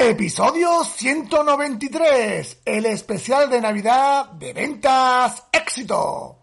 [0.00, 6.38] Episodio 193, el especial de Navidad de ventas éxito.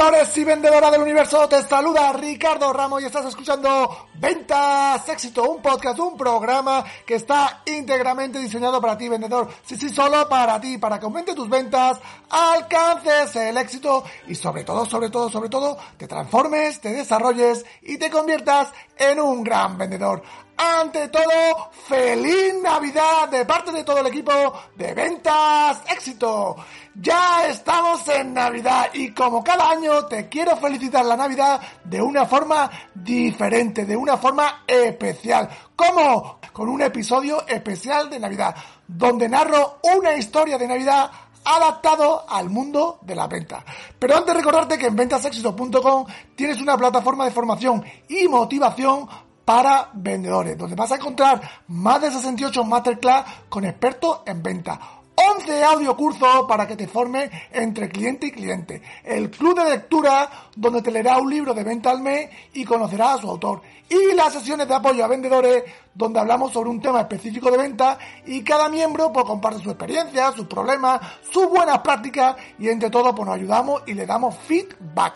[0.00, 5.62] Vendedores y vendedoras del universo, te saluda Ricardo Ramos y estás escuchando Ventas Éxito, un
[5.62, 10.76] podcast, un programa que está íntegramente diseñado para ti vendedor, sí, sí, solo para ti,
[10.76, 11.98] para que aumente tus ventas,
[12.28, 17.96] alcances el éxito y sobre todo, sobre todo, sobre todo, te transformes, te desarrolles y
[17.96, 20.22] te conviertas en un gran vendedor.
[20.62, 24.30] Ante todo, feliz Navidad de parte de todo el equipo
[24.76, 26.54] de Ventas Éxito.
[26.94, 32.26] Ya estamos en Navidad y como cada año te quiero felicitar la Navidad de una
[32.26, 35.48] forma diferente, de una forma especial.
[35.76, 36.40] ¿Cómo?
[36.52, 38.54] Con un episodio especial de Navidad,
[38.86, 41.10] donde narro una historia de Navidad
[41.44, 43.64] adaptado al mundo de la venta.
[43.98, 49.08] Pero antes recordarte que en ventasexito.com tienes una plataforma de formación y motivación
[49.44, 54.99] para vendedores, donde vas a encontrar más de 68 masterclass con expertos en venta.
[55.14, 58.82] 11 audiocursos para que te formes entre cliente y cliente.
[59.04, 63.18] El club de lectura donde te leerá un libro de venta al mes y conocerás
[63.18, 63.62] a su autor.
[63.88, 67.98] Y las sesiones de apoyo a vendedores donde hablamos sobre un tema específico de venta
[68.26, 71.00] y cada miembro pues, comparte su experiencia, sus problemas,
[71.30, 75.14] sus buenas prácticas y entre todos pues, nos ayudamos y le damos feedback.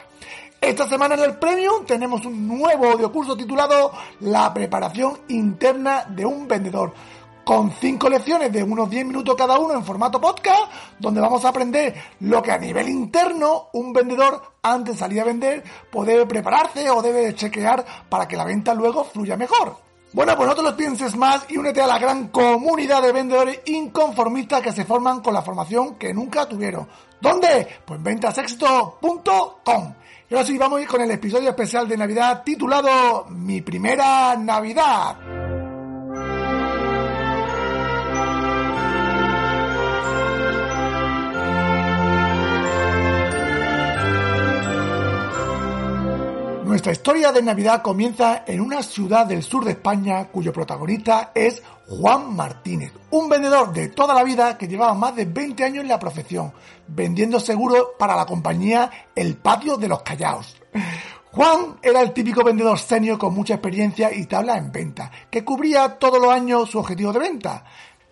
[0.60, 6.48] Esta semana en el Premium tenemos un nuevo audiocurso titulado La preparación interna de un
[6.48, 6.94] vendedor
[7.44, 11.50] con cinco lecciones de unos 10 minutos cada uno en formato podcast, donde vamos a
[11.50, 16.26] aprender lo que a nivel interno un vendedor antes de salir a vender pues debe
[16.26, 19.76] prepararse o debe chequear para que la venta luego fluya mejor.
[20.14, 23.60] Bueno, pues no te lo pienses más y únete a la gran comunidad de vendedores
[23.66, 26.88] inconformistas que se forman con la formación que nunca tuvieron.
[27.20, 27.66] ¿Dónde?
[27.84, 29.94] Pues en ventasexito.com.
[30.30, 34.36] Y ahora sí, vamos a ir con el episodio especial de Navidad titulado Mi primera
[34.36, 35.43] Navidad.
[46.74, 51.62] Nuestra historia de Navidad comienza en una ciudad del sur de España cuyo protagonista es
[51.86, 55.88] Juan Martínez, un vendedor de toda la vida que llevaba más de 20 años en
[55.88, 56.52] la profesión,
[56.88, 60.56] vendiendo seguros para la compañía El Patio de los Callaos.
[61.30, 65.96] Juan era el típico vendedor senior con mucha experiencia y tabla en venta, que cubría
[65.96, 67.64] todos los años su objetivo de venta.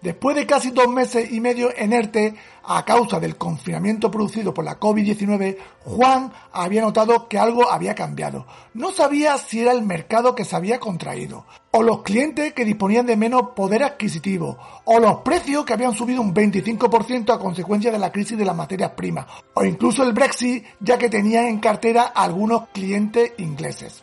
[0.02, 4.64] Después de casi dos meses y medio en ERTE, a causa del confinamiento producido por
[4.64, 8.44] la COVID-19, Juan había notado que algo había cambiado.
[8.74, 13.06] No sabía si era el mercado que se había contraído, o los clientes que disponían
[13.06, 18.00] de menos poder adquisitivo, o los precios que habían subido un 25% a consecuencia de
[18.00, 22.06] la crisis de las materias primas, o incluso el Brexit, ya que tenían en cartera
[22.12, 24.02] algunos clientes ingleses.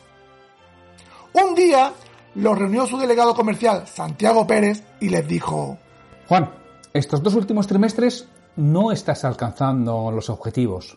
[1.34, 1.92] Un día
[2.36, 5.78] los reunió su delegado comercial, Santiago Pérez, y les dijo,
[6.30, 6.52] Juan,
[6.94, 10.96] estos dos últimos trimestres no estás alcanzando los objetivos.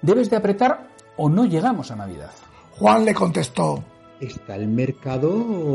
[0.00, 0.88] Debes de apretar
[1.18, 2.30] o no llegamos a Navidad.
[2.78, 3.84] Juan le contestó,
[4.18, 5.30] Está el mercado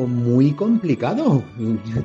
[0.08, 1.44] muy complicado.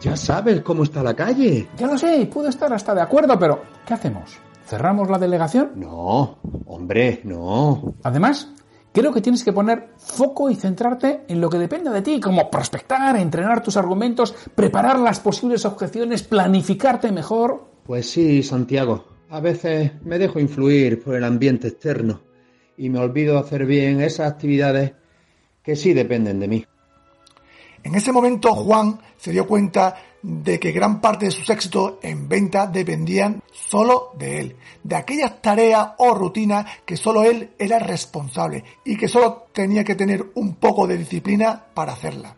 [0.03, 1.69] Ya sabes cómo está la calle.
[1.79, 4.37] Ya lo sé, puedo estar hasta de acuerdo, pero ¿qué hacemos?
[4.67, 5.71] ¿Cerramos la delegación?
[5.77, 6.37] No,
[6.67, 7.95] hombre, no.
[8.03, 8.51] Además,
[8.97, 12.51] creo que tienes que poner foco y centrarte en lo que depende de ti, como
[12.51, 17.69] prospectar, entrenar tus argumentos, preparar las posibles objeciones, planificarte mejor.
[17.85, 19.05] Pues sí, Santiago.
[19.29, 22.23] A veces me dejo influir por el ambiente externo
[22.79, 24.93] y me olvido hacer bien esas actividades
[25.63, 26.67] que sí dependen de mí.
[27.83, 32.29] En ese momento Juan se dio cuenta de que gran parte de sus éxitos en
[32.29, 38.65] venta dependían solo de él, de aquellas tareas o rutinas que solo él era responsable
[38.85, 42.37] y que solo tenía que tener un poco de disciplina para hacerla.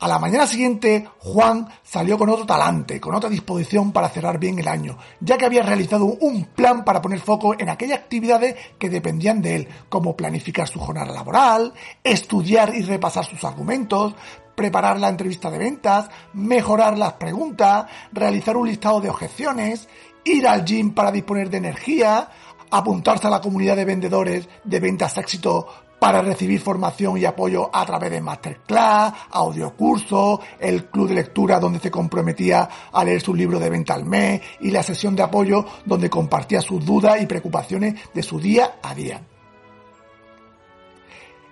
[0.00, 4.58] A la mañana siguiente, Juan salió con otro talante, con otra disposición para cerrar bien
[4.58, 8.88] el año, ya que había realizado un plan para poner foco en aquellas actividades que
[8.88, 14.14] dependían de él, como planificar su jornada laboral, estudiar y repasar sus argumentos,
[14.54, 19.86] preparar la entrevista de ventas, mejorar las preguntas, realizar un listado de objeciones
[20.24, 22.28] ir al gym para disponer de energía,
[22.70, 25.66] apuntarse a la comunidad de vendedores de ventas éxito
[26.00, 31.78] para recibir formación y apoyo a través de masterclass, audiocurso, el club de lectura donde
[31.78, 35.64] se comprometía a leer su libro de venta al mes y la sesión de apoyo
[35.84, 39.22] donde compartía sus dudas y preocupaciones de su día a día.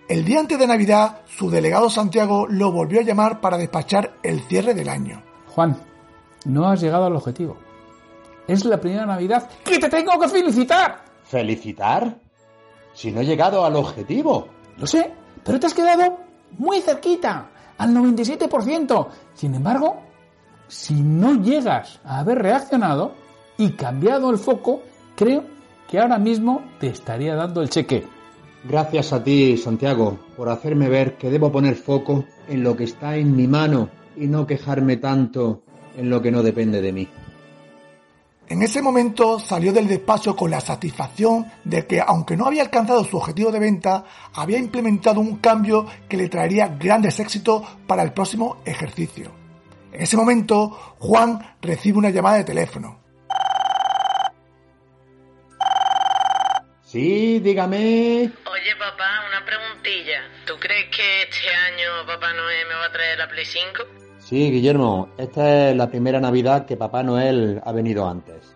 [0.08, 4.40] El día antes de Navidad, su delegado Santiago lo volvió a llamar para despachar el
[4.40, 5.22] cierre del año.
[5.48, 5.76] Juan,
[6.46, 7.58] no has llegado al objetivo.
[8.46, 11.07] Es la primera Navidad que te tengo que felicitar.
[11.28, 12.18] ¿Felicitar?
[12.94, 14.48] Si no he llegado al objetivo.
[14.78, 15.12] Lo sé,
[15.44, 16.18] pero te has quedado
[16.56, 19.08] muy cerquita, al 97%.
[19.34, 20.00] Sin embargo,
[20.68, 23.12] si no llegas a haber reaccionado
[23.58, 24.82] y cambiado el foco,
[25.16, 25.44] creo
[25.88, 28.06] que ahora mismo te estaría dando el cheque.
[28.64, 33.16] Gracias a ti, Santiago, por hacerme ver que debo poner foco en lo que está
[33.16, 35.62] en mi mano y no quejarme tanto
[35.96, 37.08] en lo que no depende de mí.
[38.50, 43.04] En ese momento salió del despacho con la satisfacción de que, aunque no había alcanzado
[43.04, 48.14] su objetivo de venta, había implementado un cambio que le traería grandes éxitos para el
[48.14, 49.32] próximo ejercicio.
[49.92, 52.98] En ese momento, Juan recibe una llamada de teléfono.
[56.84, 58.32] Sí, dígame.
[58.50, 60.22] Oye, papá, una preguntilla.
[60.46, 63.97] ¿Tú crees que este año Papá Noel me va a traer la Play 5?
[64.28, 68.54] Sí, Guillermo, esta es la primera Navidad que Papá Noel ha venido antes.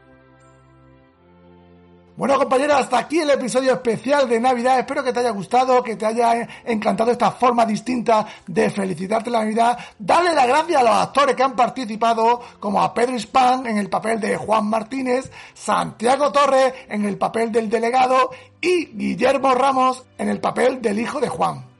[2.14, 4.80] Bueno compañeros, hasta aquí el episodio especial de Navidad.
[4.80, 9.38] Espero que te haya gustado, que te haya encantado esta forma distinta de felicitarte la
[9.38, 9.78] Navidad.
[9.98, 13.88] Dale las gracias a los actores que han participado, como a Pedro Hispan en el
[13.88, 18.30] papel de Juan Martínez, Santiago Torres en el papel del delegado
[18.60, 21.71] y Guillermo Ramos en el papel del hijo de Juan.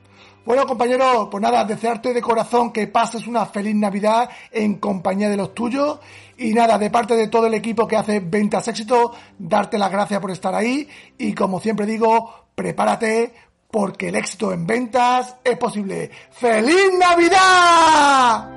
[0.45, 5.37] Bueno, compañero, pues nada, desearte de corazón que pases una feliz Navidad en compañía de
[5.37, 5.99] los tuyos.
[6.37, 10.19] Y nada, de parte de todo el equipo que hace Ventas Éxito, darte las gracias
[10.19, 10.87] por estar ahí.
[11.17, 13.33] Y como siempre digo, prepárate
[13.71, 16.11] porque el éxito en ventas es posible.
[16.29, 18.49] ¡Feliz Navidad!